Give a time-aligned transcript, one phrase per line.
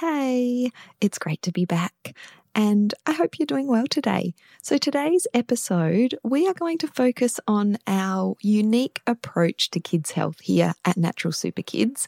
[0.00, 0.70] Hey,
[1.00, 2.14] it's great to be back.
[2.54, 4.32] And I hope you're doing well today.
[4.62, 10.38] So, today's episode, we are going to focus on our unique approach to kids' health
[10.40, 12.06] here at Natural Super Kids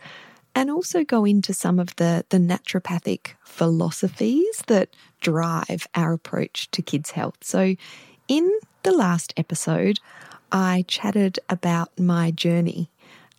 [0.54, 6.82] and also go into some of the, the naturopathic philosophies that drive our approach to
[6.82, 7.38] kids' health.
[7.42, 7.74] So,
[8.28, 8.52] in
[8.84, 9.98] the last episode,
[10.52, 12.88] I chatted about my journey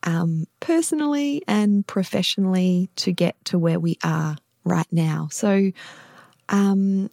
[0.03, 5.27] um, personally and professionally to get to where we are right now.
[5.31, 5.71] So,
[6.49, 7.09] um,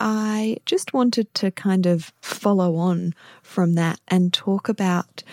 [0.00, 5.24] I just wanted to kind of follow on from that and talk about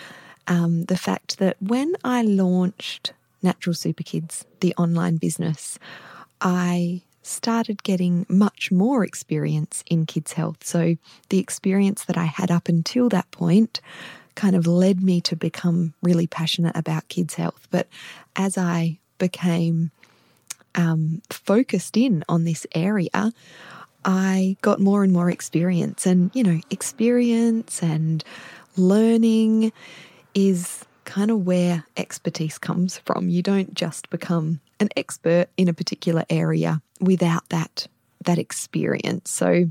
[0.48, 3.12] um, the fact that when I launched
[3.42, 5.78] Natural Super Kids, the online business,
[6.40, 10.64] I started getting much more experience in kids' health.
[10.64, 10.96] So,
[11.28, 13.80] the experience that I had up until that point
[14.36, 17.66] kind of led me to become really passionate about kids' health.
[17.70, 17.88] But
[18.36, 19.90] as I became
[20.74, 23.32] um, focused in on this area,
[24.04, 26.06] I got more and more experience.
[26.06, 28.22] And, you know, experience and
[28.76, 29.72] learning
[30.34, 33.28] is kind of where expertise comes from.
[33.28, 37.88] You don't just become an expert in a particular area without that
[38.24, 39.30] that experience.
[39.30, 39.70] So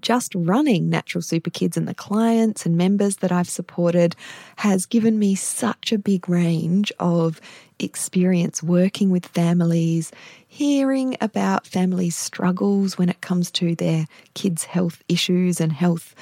[0.00, 4.14] just running Natural Super Kids and the clients and members that I've supported
[4.56, 7.40] has given me such a big range of
[7.78, 10.12] experience working with families,
[10.46, 16.14] hearing about families' struggles when it comes to their kids' health issues and health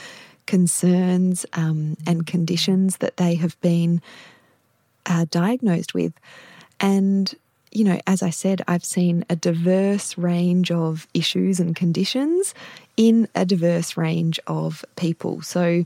[0.47, 4.01] concerns um, and conditions that they have been
[5.07, 6.13] uh, diagnosed with.
[6.81, 7.35] And
[7.77, 12.55] you know, as I said, I've seen a diverse range of issues and conditions
[12.97, 15.43] in a diverse range of people.
[15.43, 15.85] So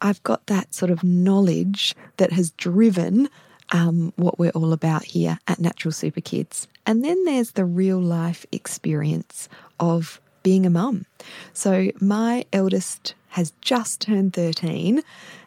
[0.00, 3.28] I've got that sort of knowledge that has driven
[3.72, 6.68] um, what we're all about here at Natural Super Kids.
[6.86, 9.48] And then there's the real life experience
[9.80, 11.04] of being a mum.
[11.52, 15.02] So my eldest has just turned 13,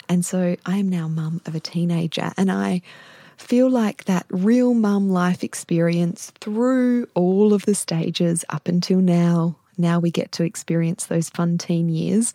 [0.10, 2.82] and so I am now mum of a teenager, and I
[3.44, 9.58] feel like that real mum life experience through all of the stages up until now,
[9.78, 12.34] now we get to experience those fun teen years,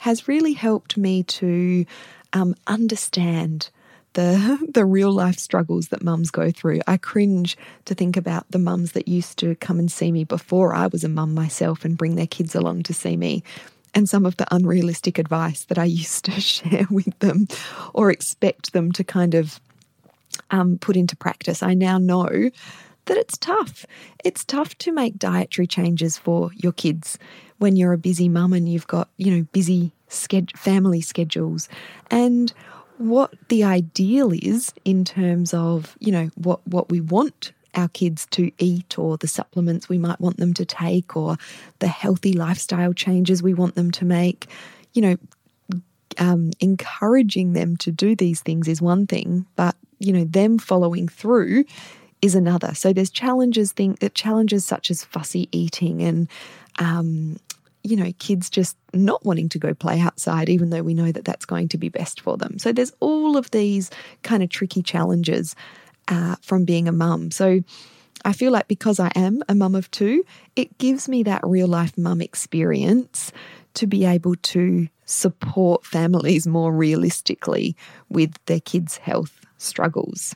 [0.00, 1.86] has really helped me to
[2.32, 3.70] um, understand
[4.14, 6.80] the the real life struggles that mums go through.
[6.86, 10.74] I cringe to think about the mums that used to come and see me before
[10.74, 13.44] I was a mum myself and bring their kids along to see me
[13.94, 17.46] and some of the unrealistic advice that I used to share with them
[17.94, 19.60] or expect them to kind of
[20.50, 21.62] um, put into practice.
[21.62, 22.50] I now know
[23.06, 23.86] that it's tough.
[24.24, 27.18] It's tough to make dietary changes for your kids
[27.58, 29.92] when you're a busy mum and you've got, you know, busy
[30.56, 31.68] family schedules.
[32.10, 32.52] And
[32.98, 38.26] what the ideal is in terms of, you know, what, what we want our kids
[38.26, 41.36] to eat or the supplements we might want them to take or
[41.78, 44.48] the healthy lifestyle changes we want them to make.
[44.92, 45.16] You know,
[46.18, 51.06] um, encouraging them to do these things is one thing, but you know them following
[51.06, 51.64] through
[52.22, 52.74] is another.
[52.74, 56.28] So there's challenges, think that challenges such as fussy eating and
[56.78, 57.38] um,
[57.82, 61.24] you know kids just not wanting to go play outside, even though we know that
[61.24, 62.58] that's going to be best for them.
[62.58, 63.90] So there's all of these
[64.22, 65.54] kind of tricky challenges
[66.08, 67.30] uh, from being a mum.
[67.30, 67.60] So
[68.24, 70.24] I feel like because I am a mum of two,
[70.56, 73.32] it gives me that real life mum experience
[73.74, 77.76] to be able to support families more realistically
[78.08, 80.34] with their kids' health struggles.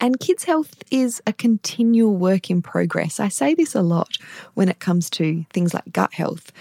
[0.00, 3.20] And kids' health is a continual work in progress.
[3.20, 4.18] I say this a lot
[4.54, 6.52] when it comes to things like gut health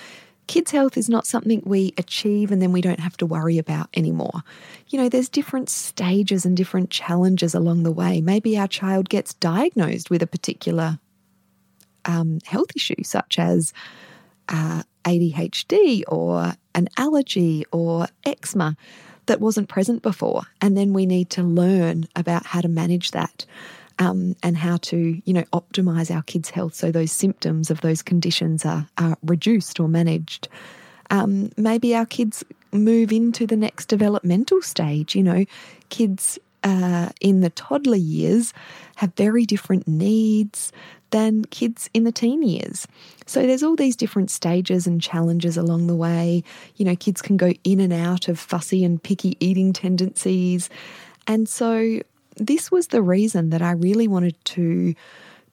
[0.47, 3.87] Kids' health is not something we achieve and then we don't have to worry about
[3.95, 4.43] anymore.
[4.89, 8.21] You know, there's different stages and different challenges along the way.
[8.21, 10.99] Maybe our child gets diagnosed with a particular
[12.05, 13.73] um, health issue, such as
[14.49, 18.75] uh, ADHD or an allergy or eczema
[19.25, 20.43] that wasn't present before.
[20.61, 23.45] And then we need to learn about how to manage that
[23.99, 28.01] um, and how to, you know, optimize our kids' health so those symptoms of those
[28.01, 30.47] conditions are, are reduced or managed.
[31.09, 35.15] Um, maybe our kids move into the next developmental stage.
[35.15, 35.45] You know,
[35.89, 38.53] kids uh, in the toddler years
[38.95, 40.71] have very different needs
[41.11, 42.87] than kids in the teen years.
[43.27, 46.43] So there's all these different stages and challenges along the way.
[46.75, 50.69] You know, kids can go in and out of fussy and picky eating tendencies.
[51.27, 51.99] And so
[52.37, 54.95] this was the reason that I really wanted to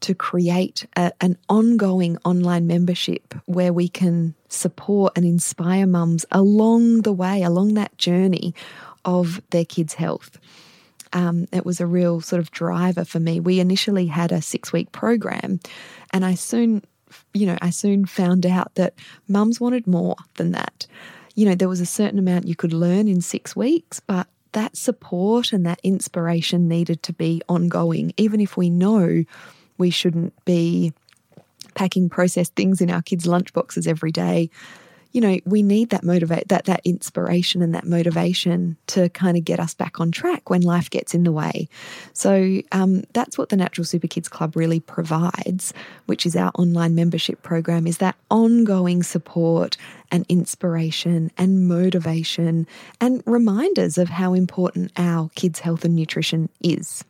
[0.01, 7.03] to create a, an ongoing online membership where we can support and inspire mums along
[7.03, 8.55] the way, along that journey
[9.05, 10.39] of their kids' health.
[11.13, 13.41] Um, it was a real sort of driver for me.
[13.41, 15.61] We initially had a six week program,
[16.13, 16.85] and I soon,
[17.35, 18.95] you know, I soon found out that
[19.29, 20.87] mums wanted more than that.
[21.35, 24.77] You know, there was a certain amount you could learn in six weeks, but that
[24.77, 29.25] support and that inspiration needed to be ongoing, even if we know
[29.79, 30.93] we shouldn't be
[31.75, 34.51] packing processed things in our kids' lunchboxes every day
[35.13, 39.45] you know, we need that motivate that that inspiration and that motivation to kind of
[39.45, 41.69] get us back on track when life gets in the way.
[42.13, 45.73] So um, that's what the Natural Super Kids Club really provides,
[46.07, 49.77] which is our online membership program, is that ongoing support
[50.13, 52.67] and inspiration and motivation
[53.01, 57.05] and reminders of how important our kids' health and nutrition is.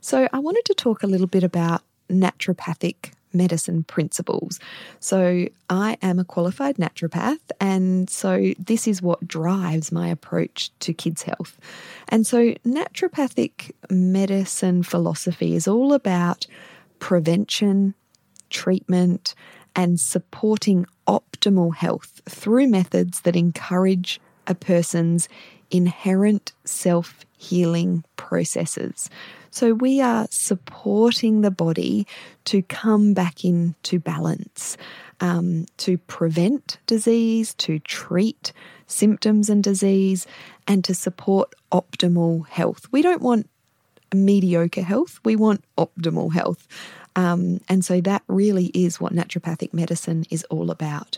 [0.00, 4.58] So I wanted to talk a little bit about naturopathic medicine principles.
[5.00, 10.92] So, I am a qualified naturopath, and so this is what drives my approach to
[10.92, 11.58] kids' health.
[12.08, 16.46] And so, naturopathic medicine philosophy is all about
[16.98, 17.94] prevention,
[18.50, 19.34] treatment,
[19.74, 25.28] and supporting optimal health through methods that encourage a person's
[25.70, 29.10] inherent self healing processes.
[29.56, 32.06] So we are supporting the body
[32.44, 34.76] to come back into balance,
[35.22, 38.52] um, to prevent disease, to treat
[38.86, 40.26] symptoms and disease,
[40.68, 42.86] and to support optimal health.
[42.92, 43.48] We don't want
[44.14, 46.68] mediocre health, we want optimal health.
[47.16, 51.16] Um, and so that really is what naturopathic medicine is all about.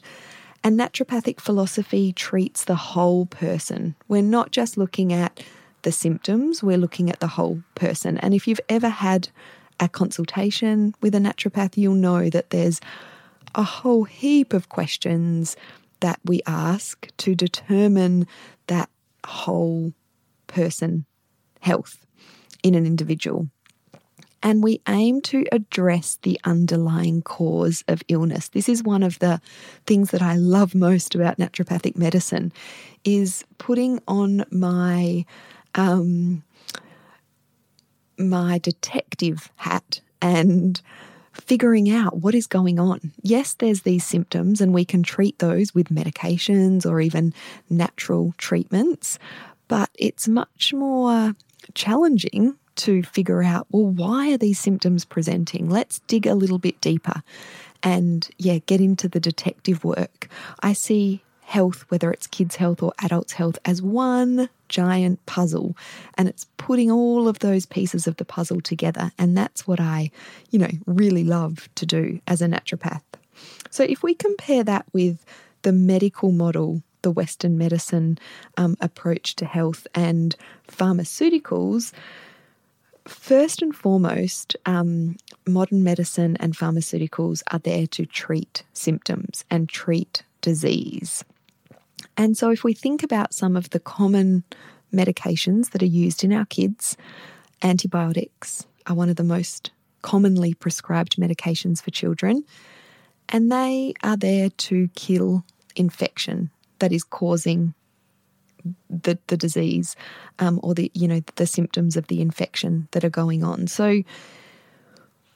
[0.63, 3.97] And naturopathic philosophy treats the whole person.
[4.07, 5.43] We're not just looking at
[5.89, 8.19] the symptoms, we're looking at the whole person.
[8.19, 9.31] And if you've ever had
[9.81, 12.79] a consultation with a naturopath, you'll know that there's
[13.55, 15.57] a whole heap of questions
[16.01, 18.27] that we ask to determine
[18.67, 18.91] that
[19.25, 19.95] whole
[20.47, 21.07] person
[21.61, 22.05] health
[22.63, 23.49] in an individual.
[24.43, 28.49] And we aim to address the underlying cause of illness.
[28.49, 29.41] This is one of the
[29.87, 32.53] things that I love most about naturopathic medicine
[33.05, 35.25] is putting on my
[35.75, 36.43] um,
[38.19, 40.81] my detective hat and
[41.33, 43.13] figuring out what is going on.
[43.23, 47.33] Yes, there's these symptoms, and we can treat those with medications or even
[47.71, 49.19] natural treatments,
[49.69, 51.35] but it's much more
[51.75, 55.69] challenging to figure out well, why are these symptoms presenting?
[55.69, 57.23] Let's dig a little bit deeper
[57.83, 60.29] and, yeah, get into the detective work.
[60.61, 65.75] I see health, whether it's kids' health or adults' health, as one giant puzzle.
[66.19, 69.13] And it's putting all of those pieces of the puzzle together.
[69.19, 70.11] And that's what I,
[70.51, 73.01] you know, really love to do as a naturopath.
[73.71, 75.25] So if we compare that with
[75.63, 78.19] the medical model, the Western medicine
[78.59, 80.37] um, approach to health, and
[80.69, 81.93] pharmaceuticals,
[83.07, 90.25] first and foremost, um, modern medicine and pharmaceuticals are there to treat symptoms and treat
[90.43, 91.25] disease.
[92.19, 94.43] And so, if we think about some of the common
[94.93, 96.97] medications that are used in our kids,
[97.63, 99.71] antibiotics are one of the most
[100.03, 102.45] commonly prescribed medications for children,
[103.29, 105.45] and they are there to kill
[105.77, 107.73] infection that is causing
[108.91, 109.95] the, the disease
[110.41, 113.69] um, or the you know the symptoms of the infection that are going on.
[113.69, 114.03] So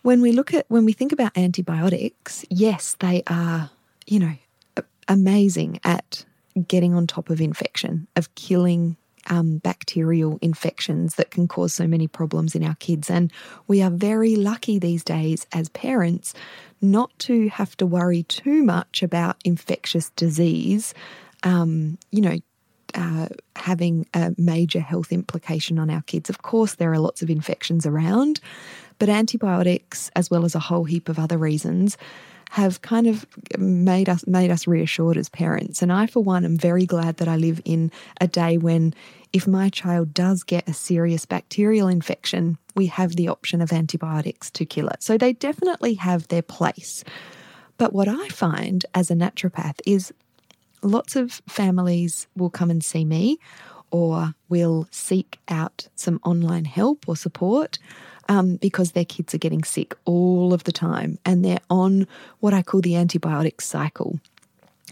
[0.02, 3.70] when we look at when we think about antibiotics, yes, they are
[4.08, 4.34] you know
[5.06, 6.24] amazing at
[6.66, 8.96] getting on top of infection, of killing
[9.28, 13.08] um, bacterial infections that can cause so many problems in our kids.
[13.08, 13.32] And
[13.68, 16.34] we are very lucky these days as parents
[16.80, 20.94] not to have to worry too much about infectious disease,
[21.44, 22.38] um, you know,
[22.94, 26.28] uh, having a major health implication on our kids.
[26.28, 28.40] Of course, there are lots of infections around,
[28.98, 31.96] but antibiotics, as well as a whole heap of other reasons,
[32.52, 35.80] have kind of made us made us reassured as parents.
[35.80, 37.90] And I, for one, am very glad that I live in
[38.20, 38.92] a day when,
[39.32, 44.50] if my child does get a serious bacterial infection, we have the option of antibiotics
[44.50, 45.02] to kill it.
[45.02, 47.04] So they definitely have their place.
[47.78, 50.12] But what I find as a naturopath is
[50.82, 53.38] lots of families will come and see me
[53.90, 57.78] or will seek out some online help or support
[58.32, 62.06] um, because their kids are getting sick all of the time and they're on
[62.40, 64.18] what I call the antibiotic cycle.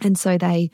[0.03, 0.71] And so they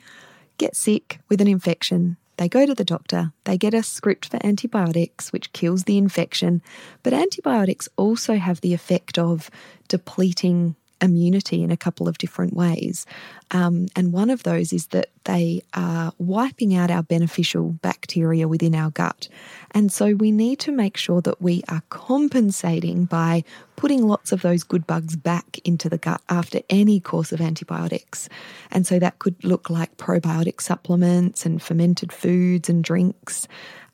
[0.57, 2.17] get sick with an infection.
[2.35, 6.61] They go to the doctor, they get a script for antibiotics, which kills the infection.
[7.03, 9.49] But antibiotics also have the effect of
[9.87, 13.05] depleting immunity in a couple of different ways.
[13.51, 18.75] Um, and one of those is that they are wiping out our beneficial bacteria within
[18.75, 19.29] our gut.
[19.71, 23.43] And so we need to make sure that we are compensating by
[23.75, 28.27] putting lots of those good bugs back into the gut after any course of antibiotics.
[28.71, 33.47] And so that could look like probiotic supplements and fermented foods and drinks.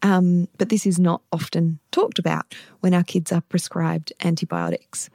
[0.03, 5.09] Um, but this is not often talked about when our kids are prescribed antibiotics.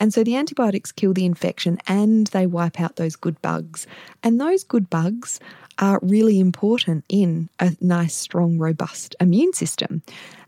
[0.00, 3.86] And so the antibiotics kill the infection and they wipe out those good bugs.
[4.22, 5.40] And those good bugs
[5.78, 10.02] are really important in a nice, strong, robust immune system.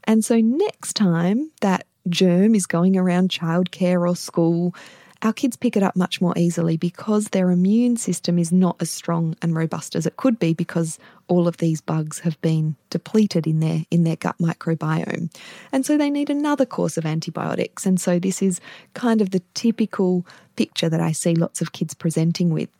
[0.05, 4.75] And so next time that germ is going around childcare or school,
[5.23, 8.91] our kids pick it up much more easily because their immune system is not as
[8.91, 10.99] strong and robust as it could be because
[11.29, 15.33] all of these bugs have been depleted in their in their gut microbiome.
[15.73, 17.85] And so they need another course of antibiotics.
[17.85, 18.61] And so this is
[18.95, 22.71] kind of the typical picture that I see lots of kids presenting with.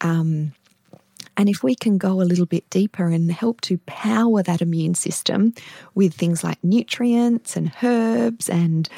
[0.00, 0.52] Um,
[1.36, 4.94] and if we can go a little bit deeper and help to power that immune
[4.94, 5.54] system
[5.94, 8.88] with things like nutrients and herbs and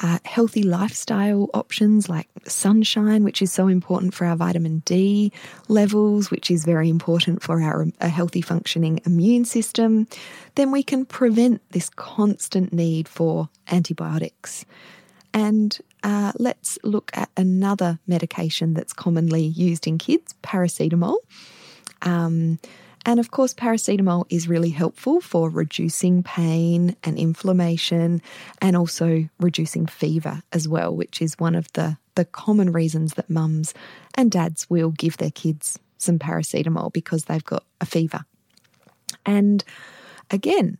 [0.00, 5.32] uh, healthy lifestyle options like sunshine, which is so important for our vitamin D
[5.68, 10.06] levels, which is very important for our a healthy functioning immune system,
[10.56, 14.64] then we can prevent this constant need for antibiotics.
[15.32, 21.16] And uh, let's look at another medication that's commonly used in kids paracetamol.
[22.02, 22.58] Um,
[23.06, 28.22] and of course, paracetamol is really helpful for reducing pain and inflammation
[28.60, 33.28] and also reducing fever as well, which is one of the, the common reasons that
[33.28, 33.74] mums
[34.14, 38.24] and dads will give their kids some paracetamol because they've got a fever.
[39.26, 39.62] And
[40.30, 40.78] again,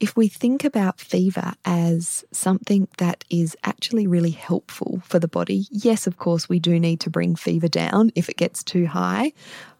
[0.00, 5.66] if we think about fever as something that is actually really helpful for the body,
[5.70, 9.32] yes, of course, we do need to bring fever down if it gets too high,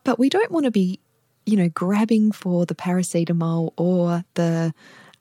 [0.05, 1.01] but we don't want to be
[1.47, 4.73] you know, grabbing for the paracetamol or the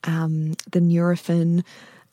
[0.06, 1.64] um, the Nurofen,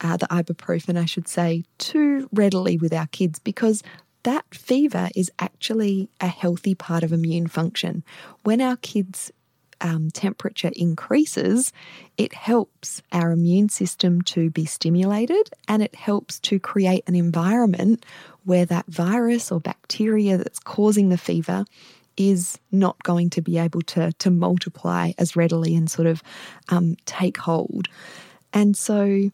[0.01, 3.83] uh, the ibuprofen, I should say, too readily with our kids because
[4.25, 8.03] that fever is actually a healthy part of immune function.
[8.43, 9.31] When our kids'
[9.81, 11.73] um, temperature increases,
[12.17, 18.05] it helps our immune system to be stimulated and it helps to create an environment
[18.45, 21.65] where that virus or bacteria that's causing the fever
[22.17, 26.23] is not going to be able to, to multiply as readily and sort of
[26.69, 27.89] um, take hold.
[28.53, 29.31] And so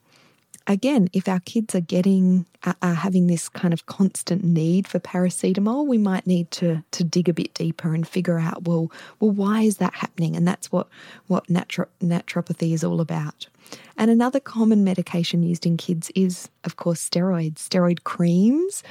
[0.67, 2.47] again, if our kids are getting
[2.81, 7.29] are having this kind of constant need for paracetamol, we might need to to dig
[7.29, 10.37] a bit deeper and figure out well, well, why is that happening?
[10.37, 10.89] And that's what
[11.27, 13.49] what naturo- naturopathy is all about.
[13.97, 18.83] And another common medication used in kids is, of course, steroids, steroid creams.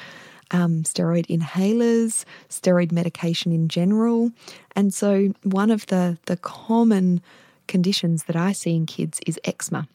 [0.51, 4.31] Um, steroid inhalers, steroid medication in general.
[4.75, 7.21] And so, one of the, the common
[7.67, 9.87] conditions that I see in kids is eczema.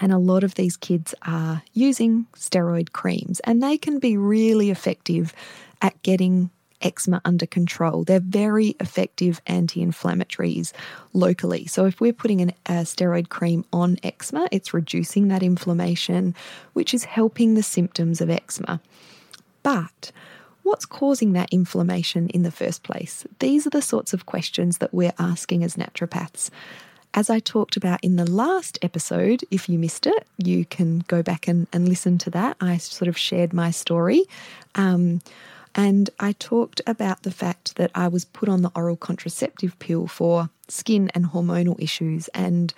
[0.00, 4.70] And a lot of these kids are using steroid creams, and they can be really
[4.70, 5.34] effective
[5.80, 6.50] at getting
[6.82, 8.04] eczema under control.
[8.04, 10.72] They're very effective anti inflammatories
[11.12, 11.66] locally.
[11.66, 16.34] So, if we're putting an, a steroid cream on eczema, it's reducing that inflammation,
[16.74, 18.80] which is helping the symptoms of eczema.
[19.68, 20.12] But
[20.62, 23.26] what's causing that inflammation in the first place?
[23.38, 26.48] These are the sorts of questions that we're asking as naturopaths.
[27.12, 31.22] As I talked about in the last episode, if you missed it, you can go
[31.22, 32.56] back and, and listen to that.
[32.62, 34.24] I sort of shared my story.
[34.74, 35.20] Um,
[35.74, 40.06] and I talked about the fact that I was put on the oral contraceptive pill
[40.06, 42.28] for skin and hormonal issues.
[42.28, 42.72] And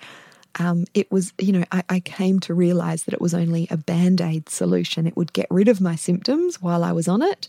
[0.59, 3.77] um, it was, you know, I, I came to realize that it was only a
[3.77, 5.07] band aid solution.
[5.07, 7.47] It would get rid of my symptoms while I was on it.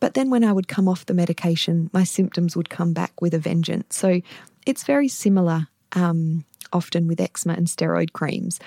[0.00, 3.34] But then when I would come off the medication, my symptoms would come back with
[3.34, 3.96] a vengeance.
[3.96, 4.20] So
[4.66, 8.60] it's very similar um, often with eczema and steroid creams.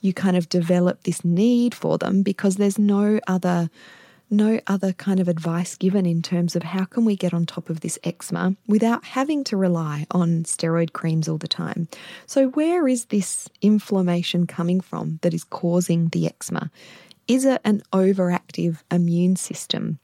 [0.00, 3.70] You kind of develop this need for them because there's no other
[4.30, 7.70] no other kind of advice given in terms of how can we get on top
[7.70, 11.88] of this eczema without having to rely on steroid creams all the time.
[12.26, 16.70] So where is this inflammation coming from that is causing the eczema?
[17.28, 19.98] Is it an overactive immune system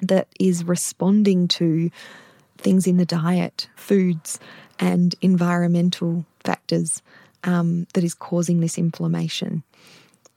[0.00, 1.90] that is responding to
[2.58, 4.38] things in the diet, foods,
[4.78, 7.02] and environmental factors
[7.44, 9.62] um, that is causing this inflammation.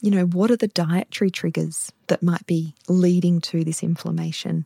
[0.01, 4.65] You know, what are the dietary triggers that might be leading to this inflammation?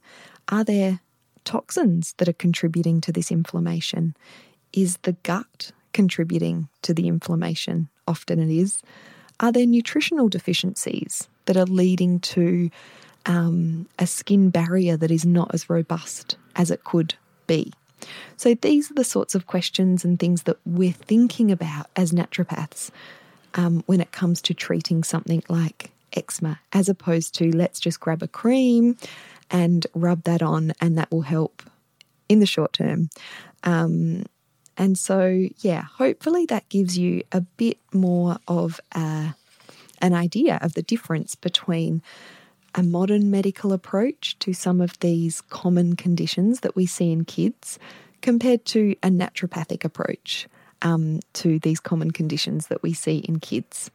[0.49, 0.99] Are there
[1.43, 4.15] toxins that are contributing to this inflammation?
[4.73, 7.89] Is the gut contributing to the inflammation?
[8.07, 8.81] Often it is.
[9.39, 12.69] Are there nutritional deficiencies that are leading to
[13.25, 17.15] um, a skin barrier that is not as robust as it could
[17.47, 17.73] be?
[18.37, 22.91] So these are the sorts of questions and things that we're thinking about as naturopaths
[23.55, 28.23] um, when it comes to treating something like eczema, as opposed to let's just grab
[28.23, 28.97] a cream
[29.49, 31.63] and rub that on and that will help
[32.29, 33.09] in the short term.
[33.63, 34.25] Um,
[34.77, 39.35] and so, yeah, hopefully that gives you a bit more of a,
[40.01, 42.01] an idea of the difference between
[42.75, 47.77] a modern medical approach to some of these common conditions that we see in kids
[48.21, 50.47] compared to a naturopathic approach
[50.83, 53.89] um, to these common conditions that we see in kids.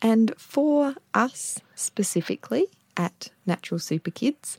[0.00, 4.58] And for us specifically at Natural Super Kids,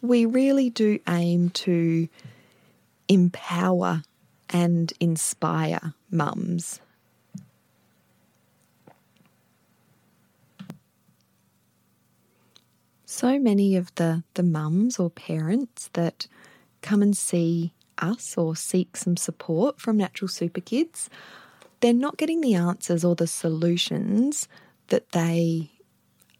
[0.00, 2.08] we really do aim to
[3.08, 4.02] empower
[4.50, 6.80] and inspire mums
[13.12, 16.26] so many of the, the mums or parents that
[16.80, 21.08] come and see us or seek some support from Natural Super Kids,
[21.80, 24.48] they're not getting the answers or the solutions
[24.88, 25.70] that they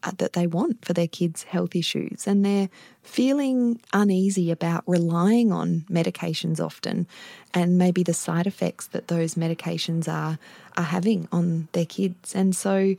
[0.04, 2.68] uh, that they want for their kids' health issues, and they're
[3.02, 7.06] feeling uneasy about relying on medications often,
[7.54, 10.38] and maybe the side effects that those medications are
[10.76, 12.34] are having on their kids.
[12.34, 12.96] And so,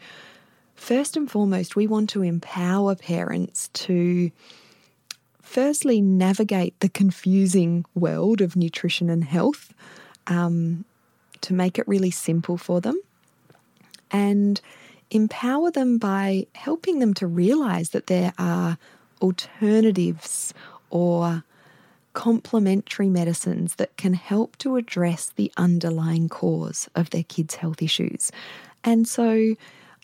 [0.76, 4.32] First and foremost, we want to empower parents to
[5.54, 9.72] firstly navigate the confusing world of nutrition and health
[10.26, 10.84] um,
[11.42, 13.00] to make it really simple for them
[14.10, 14.60] and
[15.12, 18.80] empower them by helping them to realize that there are
[19.22, 20.56] alternatives
[20.90, 21.44] or
[22.14, 28.32] complementary medicines that can help to address the underlying cause of their kids' health issues.
[28.84, 29.54] And so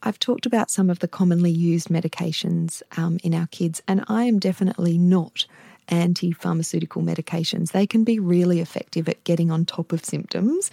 [0.03, 4.23] I've talked about some of the commonly used medications um, in our kids, and I
[4.23, 5.45] am definitely not
[5.89, 7.71] anti pharmaceutical medications.
[7.71, 10.71] They can be really effective at getting on top of symptoms.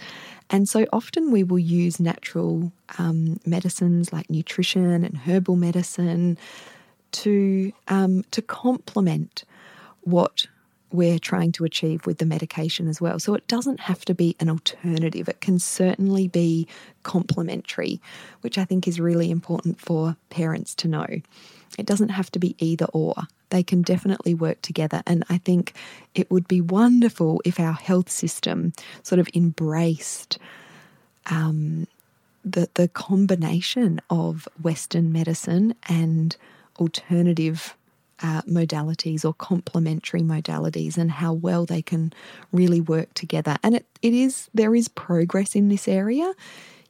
[0.49, 6.37] And so often we will use natural um, medicines like nutrition and herbal medicine
[7.13, 9.43] to, um, to complement
[10.01, 10.47] what
[10.91, 13.19] we're trying to achieve with the medication as well.
[13.19, 16.67] So it doesn't have to be an alternative, it can certainly be
[17.03, 18.01] complementary,
[18.41, 21.07] which I think is really important for parents to know.
[21.77, 23.15] It doesn't have to be either or.
[23.49, 25.03] They can definitely work together.
[25.05, 25.73] And I think
[26.15, 28.73] it would be wonderful if our health system
[29.03, 30.37] sort of embraced
[31.27, 31.87] um,
[32.43, 36.35] the, the combination of Western medicine and
[36.79, 37.75] alternative
[38.21, 42.13] uh, modalities or complementary modalities and how well they can
[42.51, 43.57] really work together.
[43.63, 46.33] And it, it is, there is progress in this area.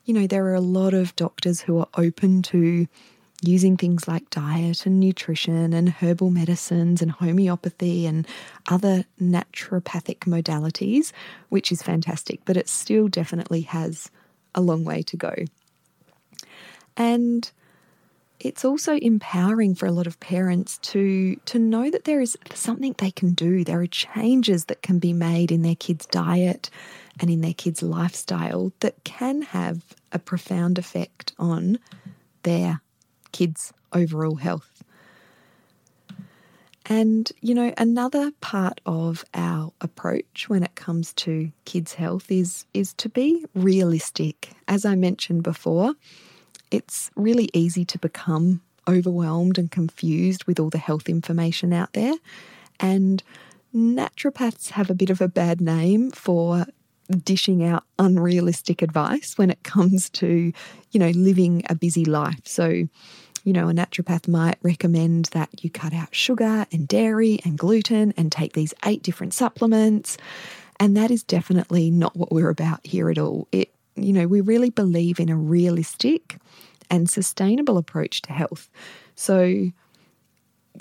[0.06, 2.88] You know, there are a lot of doctors who are open to
[3.42, 8.28] using things like diet and nutrition and herbal medicines and homeopathy and
[8.68, 11.12] other naturopathic modalities,
[11.50, 14.10] which is fantastic, but it still definitely has
[14.56, 15.36] a long way to go.
[16.96, 17.52] And
[18.40, 22.94] it's also empowering for a lot of parents to to know that there is something
[22.98, 23.64] they can do.
[23.64, 26.70] There are changes that can be made in their kids' diet
[27.20, 31.80] and in their kids' lifestyle that can have a profound effect on
[32.44, 32.82] their
[33.32, 34.84] kids' overall health.
[36.90, 42.66] And, you know, another part of our approach when it comes to kids' health is,
[42.74, 44.52] is to be realistic.
[44.70, 45.96] As I mentioned before,
[46.72, 52.16] it's really easy to become overwhelmed and confused with all the health information out there.
[52.80, 53.22] And
[53.76, 56.66] naturopaths have a bit of a bad name for
[57.24, 60.52] dishing out unrealistic advice when it comes to,
[60.92, 62.42] you know, living a busy life.
[62.46, 67.58] So, you know, a naturopath might recommend that you cut out sugar and dairy and
[67.58, 70.18] gluten and take these eight different supplements.
[70.80, 73.48] And that is definitely not what we're about here at all.
[73.52, 76.38] It, you know, we really believe in a realistic
[76.90, 78.70] and sustainable approach to health.
[79.16, 79.72] So,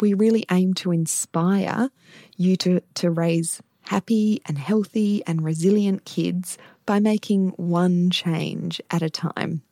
[0.00, 1.90] we really aim to inspire
[2.37, 9.02] you to, to raise happy and healthy and resilient kids by making one change at
[9.02, 9.62] a time.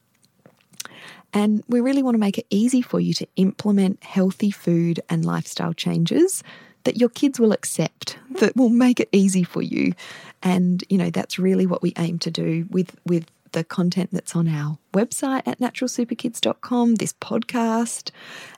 [1.33, 5.25] And we really want to make it easy for you to implement healthy food and
[5.25, 6.43] lifestyle changes
[6.85, 9.95] that your kids will accept, that will make it easy for you.
[10.43, 14.35] And, you know, that's really what we aim to do with, with the content that's
[14.37, 18.11] on our website at naturalsuperkids.com, this podcast,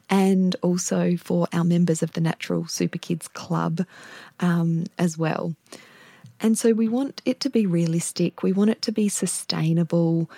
[0.09, 3.87] and also for our members of the Natural Super Kids Club
[4.41, 5.55] um, as well.
[6.41, 10.31] And so we want it to be realistic, we want it to be sustainable.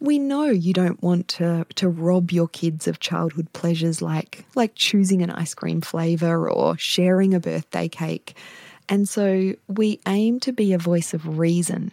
[0.00, 4.74] We know you don't want to, to rob your kids of childhood pleasures like, like
[4.74, 8.34] choosing an ice cream flavour or sharing a birthday cake.
[8.88, 11.92] And so we aim to be a voice of reason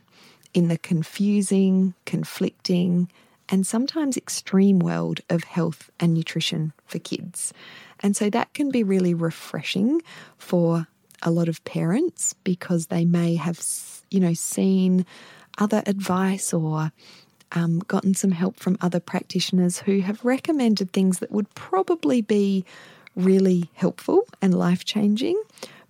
[0.57, 3.07] in the confusing, conflicting,
[3.47, 7.53] and sometimes extreme world of health and nutrition for kids.
[7.99, 10.01] And so that can be really refreshing
[10.39, 10.87] for
[11.21, 13.63] a lot of parents because they may have,
[14.09, 15.05] you know, seen
[15.59, 16.91] other advice or
[17.51, 22.65] um, gotten some help from other practitioners who have recommended things that would probably be
[23.15, 25.39] really helpful and life changing,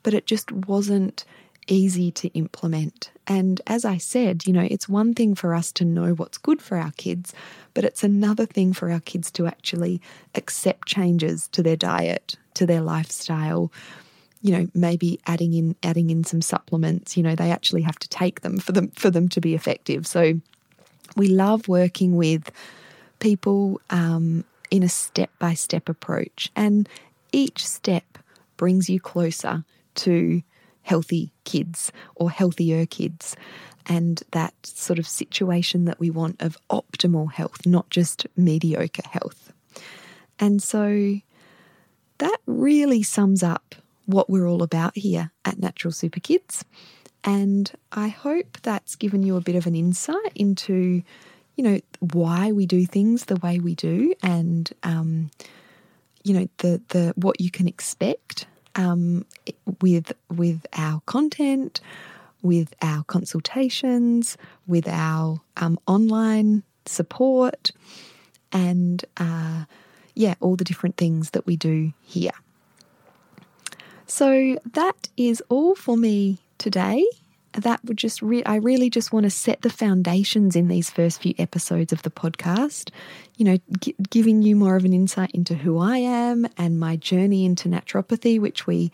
[0.03, 1.23] but it just wasn't
[1.67, 3.11] easy to implement.
[3.27, 6.61] And as I said, you know, it's one thing for us to know what's good
[6.61, 7.33] for our kids,
[7.73, 10.01] but it's another thing for our kids to actually
[10.35, 13.71] accept changes to their diet, to their lifestyle.
[14.41, 17.17] You know, maybe adding in adding in some supplements.
[17.17, 20.05] You know, they actually have to take them for them for them to be effective.
[20.05, 20.39] So,
[21.15, 22.51] we love working with
[23.19, 26.87] people um, in a step by step approach, and
[27.31, 28.19] each step
[28.57, 30.43] brings you closer to
[30.87, 33.35] healthy kids or healthier kids
[33.87, 39.51] and that sort of situation that we want of optimal health, not just mediocre health.
[40.39, 41.19] And so
[42.19, 46.63] that really sums up what we're all about here at Natural Super Kids.
[47.23, 51.03] And I hope that's given you a bit of an insight into,
[51.55, 55.31] you know, why we do things the way we do and, um,
[56.23, 58.47] you know, the, the what you can expect
[58.77, 59.25] um,
[59.81, 61.81] with with our content,
[62.41, 64.37] with our consultations,
[64.67, 67.71] with our um, online support,
[68.51, 69.65] and uh,
[70.13, 72.31] yeah, all the different things that we do here.
[74.05, 77.05] So that is all for me today
[77.57, 81.21] that would just re- I really just want to set the foundations in these first
[81.21, 82.91] few episodes of the podcast.
[83.35, 86.95] You know, g- giving you more of an insight into who I am and my
[86.95, 88.91] journey into naturopathy, which we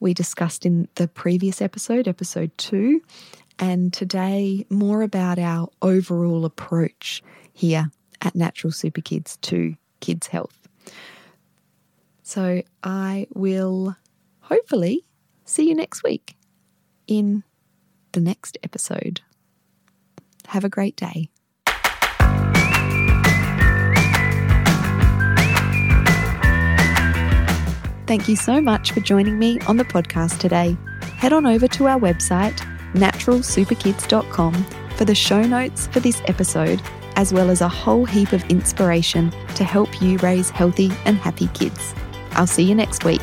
[0.00, 3.00] we discussed in the previous episode, episode two,
[3.58, 7.22] and today more about our overall approach
[7.52, 10.68] here at Natural Super Kids to kids' health.
[12.22, 13.96] So I will
[14.40, 15.04] hopefully
[15.44, 16.36] see you next week
[17.06, 17.44] in
[18.14, 19.20] the next episode.
[20.46, 21.28] Have a great day.
[28.06, 30.76] Thank you so much for joining me on the podcast today.
[31.16, 32.58] Head on over to our website,
[32.92, 34.54] naturalsuperkids.com,
[34.90, 36.80] for the show notes for this episode
[37.16, 41.48] as well as a whole heap of inspiration to help you raise healthy and happy
[41.48, 41.94] kids.
[42.32, 43.22] I'll see you next week.